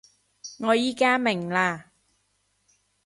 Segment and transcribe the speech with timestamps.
[0.57, 1.83] 我而家明喇